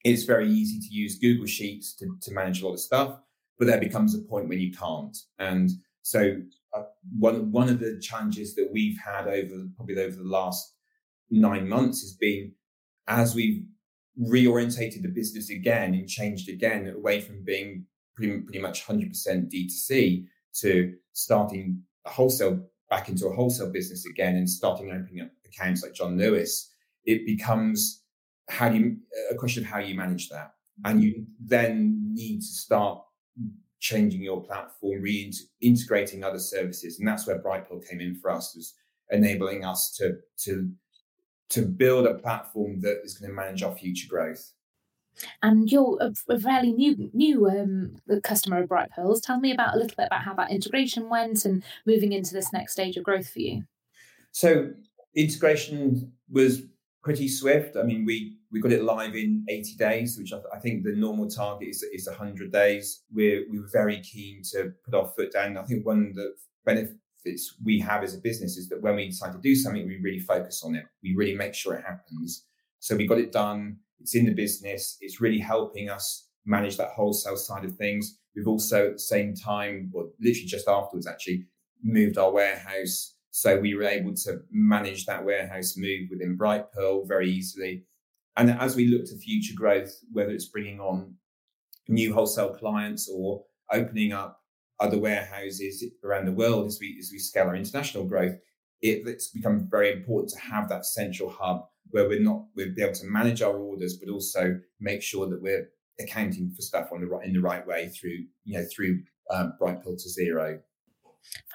it's 0.03 0.23
very 0.23 0.49
easy 0.49 0.79
to 0.79 0.93
use 0.93 1.17
Google 1.17 1.45
Sheets 1.45 1.95
to, 1.95 2.15
to 2.21 2.31
manage 2.31 2.61
a 2.61 2.67
lot 2.67 2.73
of 2.73 2.79
stuff, 2.79 3.19
but 3.57 3.67
there 3.67 3.79
becomes 3.79 4.15
a 4.15 4.19
point 4.19 4.49
when 4.49 4.59
you 4.59 4.71
can't. 4.71 5.17
And 5.39 5.69
so, 6.01 6.41
uh, 6.73 6.83
one 7.17 7.51
one 7.51 7.69
of 7.69 7.79
the 7.79 7.99
challenges 7.99 8.55
that 8.55 8.69
we've 8.71 8.97
had 9.03 9.27
over 9.27 9.67
probably 9.75 9.97
over 9.97 10.15
the 10.15 10.23
last 10.23 10.75
nine 11.31 11.67
months 11.67 12.01
has 12.01 12.13
been 12.13 12.53
as 13.07 13.33
we've 13.35 13.63
reorientated 14.17 15.01
the 15.01 15.09
business 15.09 15.49
again 15.49 15.93
and 15.93 16.07
changed 16.07 16.49
again 16.49 16.87
away 16.87 17.21
from 17.21 17.43
being 17.43 17.85
pretty, 18.15 18.39
pretty 18.39 18.59
much 18.59 18.85
100% 18.85 19.11
D2C 19.51 20.25
to 20.61 20.93
starting 21.13 21.81
a 22.05 22.09
wholesale 22.09 22.65
back 22.89 23.07
into 23.07 23.27
a 23.27 23.33
wholesale 23.33 23.71
business 23.71 24.05
again 24.05 24.35
and 24.35 24.49
starting 24.49 24.91
opening 24.91 25.21
up 25.21 25.29
accounts 25.45 25.83
like 25.83 25.93
John 25.93 26.17
Lewis, 26.17 26.73
it 27.05 27.25
becomes 27.25 28.03
how 28.49 28.69
do 28.69 28.77
you 28.77 28.97
a 29.31 29.35
question 29.35 29.63
of 29.63 29.69
how 29.69 29.79
you 29.79 29.95
manage 29.95 30.29
that. 30.29 30.53
And 30.85 31.01
you 31.03 31.25
then 31.39 32.13
need 32.13 32.39
to 32.39 32.47
start 32.47 33.01
changing 33.79 34.21
your 34.21 34.43
platform, 34.43 35.01
reintegrating 35.01 36.23
other 36.23 36.39
services. 36.39 36.99
And 36.99 37.07
that's 37.07 37.27
where 37.27 37.41
Brightpearl 37.41 37.87
came 37.87 38.01
in 38.01 38.15
for 38.15 38.31
us, 38.31 38.55
was 38.55 38.73
enabling 39.11 39.65
us 39.65 39.93
to 39.97 40.17
to 40.45 40.71
to 41.49 41.63
build 41.63 42.05
a 42.05 42.15
platform 42.15 42.79
that 42.81 43.01
is 43.03 43.17
going 43.17 43.29
to 43.29 43.35
manage 43.35 43.63
our 43.63 43.75
future 43.75 44.07
growth. 44.07 44.51
And 45.41 45.69
you're 45.69 45.97
a, 45.99 46.13
a 46.29 46.39
fairly 46.39 46.71
new 46.71 47.09
new 47.13 47.49
um, 47.49 47.97
customer 48.23 48.61
of 48.61 48.69
Brightpearls. 48.69 49.21
Tell 49.21 49.39
me 49.39 49.51
about 49.51 49.75
a 49.75 49.77
little 49.77 49.95
bit 49.97 50.07
about 50.07 50.23
how 50.23 50.33
that 50.35 50.51
integration 50.51 51.09
went 51.09 51.45
and 51.45 51.63
moving 51.85 52.13
into 52.13 52.33
this 52.33 52.53
next 52.53 52.73
stage 52.73 52.95
of 52.95 53.03
growth 53.03 53.29
for 53.29 53.39
you. 53.39 53.63
So 54.31 54.71
integration 55.15 56.13
was 56.29 56.63
pretty 57.03 57.27
swift. 57.27 57.75
I 57.75 57.83
mean, 57.83 58.05
we 58.05 58.37
we 58.51 58.61
got 58.61 58.71
it 58.71 58.83
live 58.83 59.15
in 59.15 59.45
80 59.49 59.75
days, 59.75 60.17
which 60.17 60.33
I, 60.33 60.39
I 60.55 60.59
think 60.59 60.83
the 60.83 60.95
normal 60.95 61.29
target 61.29 61.69
is 61.69 61.83
is 61.83 62.07
100 62.07 62.51
days. 62.51 63.03
We're 63.13 63.45
we 63.49 63.59
were 63.59 63.69
very 63.71 63.99
keen 64.01 64.41
to 64.51 64.71
put 64.85 64.93
our 64.93 65.07
foot 65.07 65.33
down. 65.33 65.57
I 65.57 65.63
think 65.63 65.85
one 65.85 66.07
of 66.07 66.15
the 66.15 66.35
benefits 67.23 67.55
we 67.63 67.79
have 67.79 68.03
as 68.03 68.15
a 68.15 68.19
business 68.19 68.57
is 68.57 68.69
that 68.69 68.81
when 68.81 68.95
we 68.95 69.07
decide 69.07 69.33
to 69.33 69.39
do 69.39 69.55
something, 69.55 69.87
we 69.87 69.99
really 70.01 70.19
focus 70.19 70.63
on 70.63 70.75
it. 70.75 70.85
We 71.03 71.15
really 71.15 71.35
make 71.35 71.53
sure 71.53 71.75
it 71.75 71.85
happens. 71.85 72.45
So 72.79 72.95
we 72.95 73.07
got 73.07 73.19
it 73.19 73.31
done. 73.31 73.77
It's 73.99 74.15
in 74.15 74.25
the 74.25 74.33
business. 74.33 74.97
It's 75.01 75.21
really 75.21 75.39
helping 75.39 75.89
us 75.89 76.27
manage 76.45 76.77
that 76.77 76.89
wholesale 76.89 77.37
side 77.37 77.65
of 77.65 77.75
things. 77.75 78.17
We've 78.35 78.47
also 78.47 78.87
at 78.87 78.93
the 78.93 78.99
same 78.99 79.35
time, 79.35 79.91
or 79.93 80.09
literally 80.19 80.47
just 80.47 80.67
afterwards, 80.67 81.07
actually 81.07 81.45
moved 81.83 82.17
our 82.17 82.31
warehouse. 82.31 83.15
So 83.31 83.59
we 83.59 83.75
were 83.75 83.83
able 83.83 84.15
to 84.15 84.41
manage 84.51 85.05
that 85.05 85.23
warehouse 85.23 85.75
move 85.77 86.07
within 86.09 86.37
Brightpearl 86.37 87.07
very 87.07 87.29
easily. 87.29 87.85
And 88.37 88.51
as 88.51 88.75
we 88.75 88.87
look 88.87 89.05
to 89.05 89.17
future 89.17 89.53
growth, 89.55 89.93
whether 90.11 90.31
it's 90.31 90.47
bringing 90.47 90.79
on 90.79 91.15
new 91.87 92.13
wholesale 92.13 92.53
clients 92.53 93.09
or 93.13 93.43
opening 93.71 94.13
up 94.13 94.38
other 94.79 94.97
warehouses 94.97 95.83
around 96.03 96.25
the 96.25 96.31
world 96.31 96.67
as 96.67 96.77
we 96.79 96.97
as 96.99 97.09
we 97.11 97.19
scale 97.19 97.47
our 97.47 97.55
international 97.55 98.05
growth, 98.05 98.35
it, 98.81 99.07
it's 99.07 99.29
become 99.29 99.67
very 99.69 99.91
important 99.91 100.31
to 100.31 100.39
have 100.39 100.69
that 100.69 100.85
central 100.85 101.29
hub 101.29 101.65
where 101.91 102.07
we're 102.07 102.19
not 102.19 102.45
we'll 102.55 102.73
be 102.73 102.83
able 102.83 102.93
to 102.93 103.05
manage 103.05 103.41
our 103.41 103.57
orders, 103.57 103.97
but 103.97 104.11
also 104.11 104.59
make 104.79 105.01
sure 105.01 105.27
that 105.29 105.41
we're 105.41 105.69
accounting 105.99 106.51
for 106.55 106.61
stuff 106.61 106.89
on 106.93 107.01
the 107.01 107.07
right 107.07 107.25
in 107.25 107.33
the 107.33 107.41
right 107.41 107.65
way 107.67 107.89
through 107.89 108.25
you 108.43 108.57
know 108.57 108.65
through 108.73 109.01
um, 109.31 109.53
Brightpearl 109.61 110.01
to 110.01 110.09
Xero. 110.09 110.59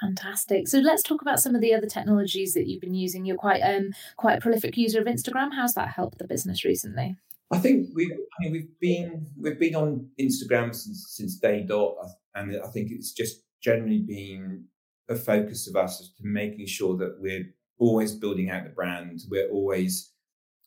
Fantastic. 0.01 0.69
So 0.69 0.79
let's 0.79 1.03
talk 1.03 1.23
about 1.23 1.41
some 1.41 1.55
of 1.55 1.61
the 1.61 1.75
other 1.75 1.87
technologies 1.87 2.55
that 2.55 2.67
you've 2.67 2.81
been 2.81 2.95
using. 2.95 3.25
You're 3.25 3.37
quite 3.37 3.61
um 3.61 3.91
quite 4.17 4.39
a 4.39 4.41
prolific 4.41 4.77
user 4.77 5.01
of 5.01 5.07
Instagram. 5.07 5.51
How's 5.55 5.75
that 5.75 5.89
helped 5.89 6.19
the 6.19 6.27
business 6.27 6.65
recently? 6.65 7.17
I 7.51 7.59
think 7.59 7.89
we've 7.95 8.11
I 8.11 8.43
mean, 8.43 8.53
we've 8.53 8.81
been 8.81 9.27
we've 9.41 9.59
been 9.59 9.75
on 9.75 10.09
Instagram 10.21 10.75
since 10.75 11.07
since 11.17 11.37
day 11.37 11.65
dot, 11.67 11.95
and 12.35 12.57
I 12.63 12.69
think 12.69 12.91
it's 12.91 13.13
just 13.13 13.43
generally 13.63 14.01
been 14.01 14.65
a 15.09 15.15
focus 15.15 15.69
of 15.69 15.77
us 15.77 15.99
to 15.99 16.27
making 16.27 16.67
sure 16.67 16.97
that 16.97 17.17
we're 17.19 17.47
always 17.79 18.15
building 18.15 18.51
out 18.51 18.65
the 18.65 18.71
brand. 18.71 19.21
We're 19.31 19.51
always 19.51 20.13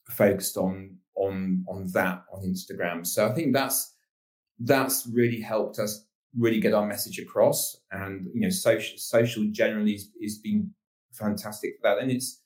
focused 0.10 0.58
on 0.58 0.98
on 1.16 1.66
on 1.68 1.88
that 1.94 2.24
on 2.32 2.44
Instagram. 2.44 3.06
So 3.06 3.28
I 3.28 3.34
think 3.34 3.54
that's 3.54 3.94
that's 4.60 5.08
really 5.08 5.42
helped 5.42 5.80
us 5.80 6.06
really 6.38 6.60
get 6.60 6.74
our 6.74 6.86
message 6.86 7.20
across. 7.20 7.78
And 7.92 8.28
you 8.34 8.42
know, 8.42 8.50
social 8.50 8.98
social 8.98 9.46
generally 9.52 9.94
is, 9.94 10.10
is 10.22 10.40
been 10.40 10.72
fantastic 11.14 11.76
for 11.78 11.90
that. 11.90 12.02
And 12.02 12.12
it's 12.12 12.42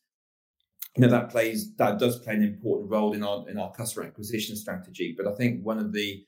you 0.95 1.01
know 1.01 1.09
that 1.09 1.29
plays 1.29 1.73
that 1.75 1.99
does 1.99 2.19
play 2.19 2.33
an 2.33 2.43
important 2.43 2.91
role 2.91 3.13
in 3.13 3.23
our 3.23 3.47
in 3.49 3.57
our 3.57 3.71
customer 3.71 4.05
acquisition 4.05 4.55
strategy. 4.55 5.15
But 5.17 5.27
I 5.27 5.35
think 5.35 5.63
one 5.63 5.77
of 5.77 5.93
the 5.93 6.25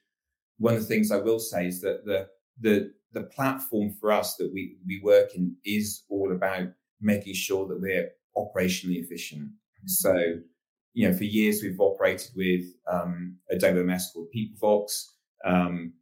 one 0.58 0.76
of 0.76 0.82
the 0.82 0.88
things 0.88 1.12
I 1.12 1.18
will 1.18 1.40
say 1.40 1.68
is 1.68 1.82
that 1.82 2.06
the 2.06 2.28
the 2.60 2.94
the 3.12 3.24
platform 3.24 3.94
for 4.00 4.12
us 4.12 4.36
that 4.38 4.52
we 4.54 4.78
we 4.86 5.00
work 5.04 5.36
in 5.36 5.56
is 5.66 6.04
all 6.10 6.32
about 6.32 6.68
making 7.02 7.34
sure 7.34 7.68
that 7.68 7.80
we're 7.80 8.10
operationally 8.38 9.04
efficient. 9.04 9.50
So 9.86 10.36
you 10.94 11.10
know, 11.10 11.16
for 11.16 11.24
years 11.24 11.62
we've 11.64 11.80
operated 11.80 12.32
with 12.36 12.66
um, 12.92 13.38
a 13.50 13.56
WMS 13.56 14.14
called 14.14 14.28
Peoplevox, 14.36 15.08
um, 15.44 15.94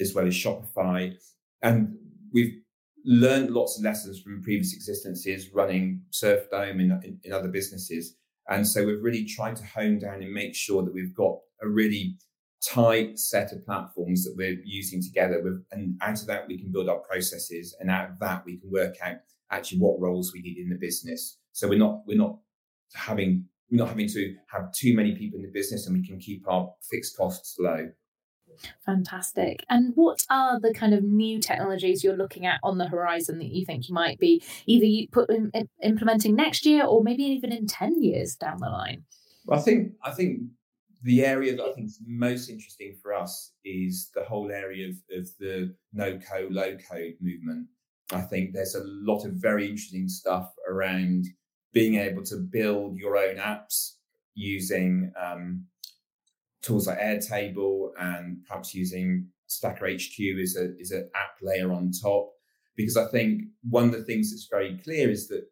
as 0.00 0.14
well 0.14 0.26
as 0.26 0.34
Shopify, 0.34 1.14
and 1.62 1.96
we've 2.32 2.62
learned 3.04 3.50
lots 3.50 3.78
of 3.78 3.84
lessons 3.84 4.20
from 4.20 4.42
previous 4.42 4.74
existences 4.74 5.50
running 5.52 6.02
Surfdome 6.12 6.80
in, 6.80 7.00
in, 7.04 7.20
in 7.24 7.32
other 7.32 7.48
businesses. 7.48 8.16
And 8.48 8.66
so 8.66 8.84
we've 8.84 9.02
really 9.02 9.24
tried 9.24 9.56
to 9.56 9.64
hone 9.64 9.98
down 9.98 10.22
and 10.22 10.32
make 10.32 10.54
sure 10.54 10.82
that 10.82 10.92
we've 10.92 11.14
got 11.14 11.38
a 11.62 11.68
really 11.68 12.16
tight 12.64 13.18
set 13.18 13.52
of 13.52 13.64
platforms 13.64 14.24
that 14.24 14.34
we're 14.36 14.60
using 14.64 15.02
together. 15.02 15.42
With, 15.42 15.64
and 15.72 15.98
out 16.02 16.20
of 16.20 16.26
that, 16.26 16.46
we 16.48 16.58
can 16.58 16.72
build 16.72 16.88
our 16.88 16.98
processes, 16.98 17.74
and 17.80 17.90
out 17.90 18.10
of 18.10 18.18
that, 18.20 18.44
we 18.44 18.58
can 18.58 18.70
work 18.70 18.96
out 19.02 19.16
actually 19.50 19.78
what 19.78 20.00
roles 20.00 20.32
we 20.32 20.40
need 20.40 20.58
in 20.58 20.68
the 20.68 20.76
business. 20.76 21.38
So 21.52 21.68
we're 21.68 21.78
not 21.78 22.02
we're 22.06 22.18
not 22.18 22.38
having 22.94 23.44
we're 23.70 23.78
not 23.78 23.88
having 23.88 24.08
to 24.08 24.34
have 24.52 24.72
too 24.72 24.94
many 24.94 25.14
people 25.14 25.38
in 25.38 25.44
the 25.44 25.50
business 25.50 25.86
and 25.86 25.96
we 25.96 26.06
can 26.06 26.18
keep 26.18 26.46
our 26.46 26.72
fixed 26.90 27.16
costs 27.16 27.56
low. 27.58 27.90
Fantastic. 28.84 29.64
And 29.70 29.92
what 29.94 30.26
are 30.28 30.60
the 30.60 30.74
kind 30.74 30.92
of 30.92 31.02
new 31.02 31.40
technologies 31.40 32.04
you're 32.04 32.16
looking 32.16 32.44
at 32.44 32.60
on 32.62 32.76
the 32.76 32.86
horizon 32.86 33.38
that 33.38 33.46
you 33.46 33.64
think 33.64 33.88
you 33.88 33.94
might 33.94 34.18
be 34.18 34.42
either 34.66 34.84
you 34.84 35.08
put 35.08 35.30
in, 35.30 35.50
implementing 35.82 36.36
next 36.36 36.66
year 36.66 36.84
or 36.84 37.02
maybe 37.02 37.22
even 37.22 37.50
in 37.50 37.66
10 37.66 38.02
years 38.02 38.36
down 38.36 38.58
the 38.58 38.68
line? 38.68 39.04
Well, 39.46 39.58
I 39.58 39.62
think 39.62 39.92
I 40.04 40.10
think 40.10 40.42
the 41.02 41.24
area 41.24 41.56
that 41.56 41.64
I 41.64 41.72
think 41.72 41.88
is 41.88 42.00
most 42.06 42.48
interesting 42.48 42.96
for 43.02 43.12
us 43.12 43.52
is 43.64 44.10
the 44.14 44.24
whole 44.24 44.50
area 44.50 44.88
of, 44.88 44.96
of 45.18 45.28
the 45.38 45.74
no 45.92 46.18
code, 46.18 46.52
low 46.52 46.76
code 46.90 47.14
movement. 47.20 47.66
I 48.12 48.20
think 48.20 48.52
there's 48.52 48.74
a 48.74 48.84
lot 48.84 49.24
of 49.24 49.32
very 49.34 49.64
interesting 49.68 50.08
stuff 50.08 50.52
around 50.68 51.26
being 51.72 51.96
able 51.96 52.22
to 52.24 52.36
build 52.36 52.96
your 52.96 53.16
own 53.16 53.36
apps 53.36 53.94
using 54.34 55.12
um, 55.20 55.64
tools 56.62 56.86
like 56.86 57.00
Airtable 57.00 57.90
and 57.98 58.38
perhaps 58.46 58.74
using 58.74 59.26
Stacker 59.46 59.88
HQ 59.88 60.14
is 60.18 60.56
a 60.56 60.76
is 60.78 60.92
an 60.92 61.10
app 61.14 61.36
layer 61.42 61.72
on 61.72 61.90
top. 61.90 62.30
Because 62.76 62.96
I 62.96 63.06
think 63.08 63.42
one 63.68 63.84
of 63.84 63.92
the 63.92 64.04
things 64.04 64.30
that's 64.30 64.48
very 64.50 64.78
clear 64.82 65.10
is 65.10 65.28
that 65.28 65.44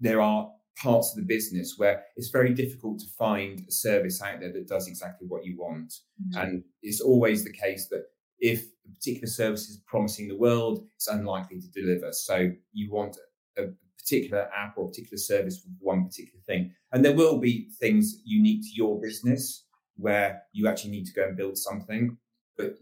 there 0.00 0.20
are 0.20 0.48
parts 0.82 1.10
of 1.10 1.16
the 1.16 1.26
business 1.26 1.74
where 1.76 2.04
it's 2.16 2.30
very 2.30 2.54
difficult 2.54 2.98
to 3.00 3.06
find 3.18 3.64
a 3.68 3.72
service 3.72 4.22
out 4.22 4.40
there 4.40 4.52
that 4.52 4.68
does 4.68 4.88
exactly 4.88 5.26
what 5.26 5.44
you 5.44 5.56
want. 5.58 5.92
Mm-hmm. 6.22 6.40
And 6.40 6.64
it's 6.82 7.00
always 7.00 7.44
the 7.44 7.52
case 7.52 7.88
that 7.88 8.04
if 8.38 8.64
a 8.86 8.94
particular 8.94 9.26
service 9.26 9.68
is 9.68 9.80
promising 9.86 10.28
the 10.28 10.36
world, 10.36 10.86
it's 10.96 11.08
unlikely 11.08 11.60
to 11.60 11.68
deliver. 11.68 12.12
So 12.12 12.50
you 12.72 12.92
want 12.92 13.16
a 13.56 13.64
particular 13.98 14.48
app 14.56 14.78
or 14.78 14.84
a 14.84 14.88
particular 14.88 15.18
service 15.18 15.58
for 15.58 15.68
one 15.80 16.04
particular 16.04 16.40
thing. 16.46 16.72
And 16.92 17.04
there 17.04 17.14
will 17.14 17.38
be 17.38 17.68
things 17.80 18.22
unique 18.24 18.62
to 18.62 18.74
your 18.74 19.00
business 19.00 19.64
where 19.96 20.42
you 20.52 20.68
actually 20.68 20.92
need 20.92 21.06
to 21.06 21.12
go 21.12 21.26
and 21.26 21.36
build 21.36 21.58
something. 21.58 22.16
But 22.56 22.76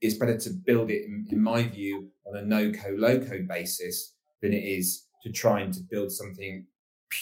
it's 0.00 0.16
better 0.16 0.36
to 0.36 0.50
build 0.50 0.90
it, 0.90 1.04
in, 1.06 1.26
in 1.30 1.40
my 1.40 1.62
view, 1.62 2.10
on 2.26 2.36
a 2.36 2.42
no 2.42 2.72
code, 2.72 2.98
low 2.98 3.18
code 3.20 3.48
basis 3.48 4.14
than 4.42 4.52
it 4.52 4.64
is 4.64 5.06
to 5.22 5.32
try 5.32 5.60
and 5.60 5.72
to 5.72 5.80
build 5.90 6.12
something 6.12 6.66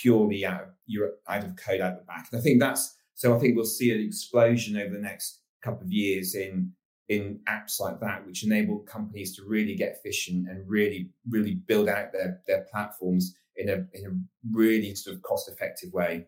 purely 0.00 0.44
out 0.46 0.62
of, 0.62 0.68
you're 0.86 1.12
out 1.28 1.44
of 1.44 1.56
code 1.56 1.80
out 1.80 1.98
the 1.98 2.04
back. 2.04 2.28
And 2.32 2.40
I 2.40 2.42
think 2.42 2.60
that's 2.60 2.96
so. 3.14 3.34
I 3.34 3.38
think 3.38 3.56
we'll 3.56 3.64
see 3.64 3.90
an 3.92 4.00
explosion 4.00 4.76
over 4.76 4.94
the 4.94 5.00
next 5.00 5.40
couple 5.62 5.82
of 5.82 5.92
years 5.92 6.34
in 6.34 6.72
in 7.08 7.40
apps 7.48 7.78
like 7.80 8.00
that, 8.00 8.26
which 8.26 8.44
enable 8.44 8.78
companies 8.80 9.36
to 9.36 9.42
really 9.46 9.74
get 9.74 9.96
efficient 9.98 10.48
and 10.48 10.68
really, 10.68 11.10
really 11.28 11.54
build 11.54 11.88
out 11.88 12.12
their, 12.12 12.40
their 12.46 12.66
platforms 12.72 13.34
in 13.56 13.68
a, 13.68 13.74
in 13.92 14.06
a 14.06 14.56
really 14.56 14.94
sort 14.94 15.16
of 15.16 15.22
cost 15.22 15.50
effective 15.50 15.92
way. 15.92 16.26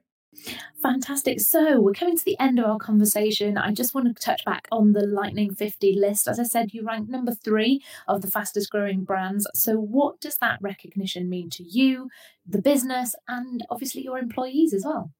Fantastic. 0.82 1.40
So 1.40 1.80
we're 1.80 1.92
coming 1.92 2.16
to 2.16 2.24
the 2.24 2.38
end 2.38 2.58
of 2.58 2.66
our 2.66 2.78
conversation. 2.78 3.56
I 3.56 3.72
just 3.72 3.94
want 3.94 4.06
to 4.06 4.22
touch 4.22 4.44
back 4.44 4.68
on 4.70 4.92
the 4.92 5.06
Lightning 5.06 5.54
50 5.54 5.98
list. 5.98 6.28
As 6.28 6.38
I 6.38 6.42
said, 6.42 6.74
you 6.74 6.84
ranked 6.84 7.10
number 7.10 7.32
three 7.32 7.82
of 8.06 8.22
the 8.22 8.30
fastest 8.30 8.70
growing 8.70 9.04
brands. 9.04 9.46
So, 9.54 9.76
what 9.76 10.20
does 10.20 10.36
that 10.38 10.58
recognition 10.60 11.28
mean 11.30 11.50
to 11.50 11.62
you, 11.62 12.10
the 12.46 12.60
business, 12.60 13.14
and 13.28 13.64
obviously 13.70 14.02
your 14.02 14.18
employees 14.18 14.74
as 14.74 14.84
well? 14.84 15.10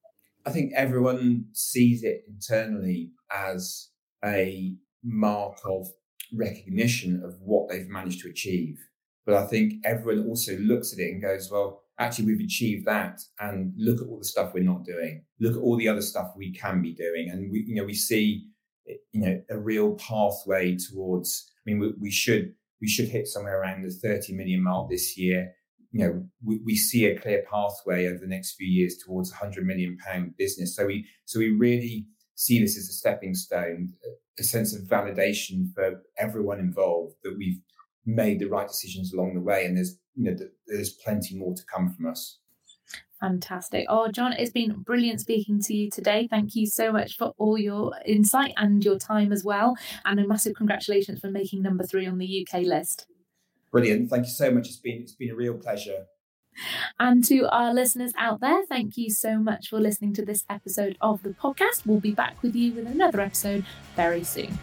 I 0.47 0.51
think 0.51 0.73
everyone 0.75 1.47
sees 1.53 2.03
it 2.03 2.25
internally 2.29 3.13
as 3.35 3.89
a 4.23 4.75
mark 5.03 5.59
of 5.65 5.89
recognition 6.33 7.23
of 7.25 7.41
what 7.41 7.69
they've 7.69 7.89
managed 7.89 8.21
to 8.23 8.29
achieve. 8.29 8.79
But 9.25 9.37
I 9.37 9.47
think 9.47 9.75
everyone 9.85 10.27
also 10.27 10.57
looks 10.59 10.93
at 10.93 10.99
it 10.99 11.11
and 11.11 11.23
goes, 11.23 11.51
well, 11.51 11.84
actually, 11.99 12.27
we've 12.27 12.45
achieved 12.45 12.87
that. 12.87 13.21
And 13.39 13.73
look 13.77 14.01
at 14.01 14.09
all 14.09 14.19
the 14.19 14.25
stuff 14.25 14.53
we're 14.55 14.65
not 14.65 14.85
doing. 14.85 15.25
Look 15.41 15.55
at 15.55 15.61
all 15.61 15.77
the 15.77 15.89
other 15.89 16.03
stuff 16.03 16.33
we 16.37 16.53
can 16.53 16.83
be 16.83 16.93
doing. 16.93 17.29
And 17.31 17.51
we, 17.51 17.65
you 17.67 17.75
know, 17.75 17.85
we 17.85 17.95
see, 17.95 18.49
you 18.87 19.21
know, 19.21 19.41
a 19.51 19.59
real 19.59 19.95
pathway 19.95 20.77
towards, 20.77 21.51
I 21.59 21.71
mean, 21.71 21.79
we, 21.79 21.93
we 22.01 22.11
should, 22.11 22.55
we 22.81 22.89
should 22.89 23.09
hit 23.09 23.27
somewhere 23.27 23.61
around 23.61 23.83
the 23.83 23.91
30 23.91 24.35
million 24.35 24.63
mark 24.63 24.91
this 24.91 25.17
year. 25.17 25.53
You 25.93 26.01
know, 26.01 26.25
we, 26.45 26.61
we 26.65 26.77
see 26.77 27.07
a 27.07 27.19
clear 27.19 27.45
pathway 27.51 28.07
over 28.07 28.19
the 28.19 28.27
next 28.27 28.55
few 28.55 28.67
years 28.67 28.97
towards 28.97 29.33
a 29.33 29.37
hundred 29.37 29.65
million 29.65 29.97
pound 30.05 30.37
business. 30.37 30.75
So 30.75 30.87
we, 30.87 31.07
so 31.25 31.39
we 31.39 31.51
really 31.51 32.07
see 32.35 32.61
this 32.61 32.77
as 32.77 32.89
a 32.89 32.93
stepping 32.93 33.35
stone, 33.35 33.93
a 34.39 34.43
sense 34.43 34.75
of 34.75 34.83
validation 34.83 35.73
for 35.73 36.03
everyone 36.19 36.59
involved 36.59 37.15
that 37.23 37.37
we've 37.39 37.61
made 38.07 38.39
the 38.39 38.47
right 38.47 38.69
decisions 38.69 39.13
along 39.13 39.35
the 39.35 39.41
way, 39.41 39.65
and 39.65 39.77
there's 39.77 39.97
you 40.15 40.25
know 40.25 40.37
there's 40.67 40.91
plenty 40.91 41.37
more 41.37 41.55
to 41.55 41.63
come 41.65 41.93
from 41.93 42.07
us. 42.07 42.39
Fantastic. 43.21 43.87
Oh, 43.89 44.11
John, 44.11 44.35
it's 44.35 44.51
been 44.51 44.83
brilliant 44.83 45.21
speaking 45.21 45.61
to 45.63 45.75
you 45.75 45.91
today. 45.91 46.29
Thank 46.29 46.55
you 46.55 46.67
so 46.67 46.93
much 46.93 47.17
for 47.17 47.33
all 47.39 47.57
your 47.57 47.93
insight 48.05 48.53
and 48.57 48.85
your 48.85 48.99
time 48.99 49.33
as 49.33 49.43
well. 49.43 49.77
And 50.05 50.21
a 50.21 50.27
massive 50.27 50.55
congratulations 50.55 51.21
for 51.21 51.31
making 51.31 51.63
number 51.63 51.85
three 51.85 52.07
on 52.07 52.19
the 52.19 52.47
UK 52.47 52.63
list. 52.63 53.07
Brilliant. 53.73 54.11
Thank 54.11 54.27
you 54.27 54.33
so 54.33 54.51
much. 54.51 54.69
It's 54.69 54.77
been 54.77 55.03
it's 55.03 55.15
been 55.15 55.31
a 55.31 55.35
real 55.35 55.55
pleasure. 55.55 56.05
And 57.01 57.25
to 57.25 57.49
our 57.49 57.75
listeners 57.75 58.13
out 58.17 58.41
there, 58.41 58.65
thank 58.67 58.97
you 58.97 59.11
so 59.11 59.39
much 59.39 59.69
for 59.69 59.81
listening 59.81 60.13
to 60.15 60.25
this 60.25 60.45
episode 60.49 60.97
of 61.01 61.23
the 61.23 61.31
podcast. 61.31 61.85
We'll 61.85 62.01
be 62.01 62.13
back 62.13 62.43
with 62.43 62.55
you 62.55 62.73
with 62.75 62.87
another 62.87 63.21
episode 63.21 63.65
very 63.97 64.23
soon. 64.23 64.59